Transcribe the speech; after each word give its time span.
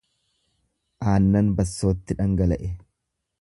Aannan 1.11 1.51
bassootti 1.59 2.19
dhangala'e. 2.23 2.73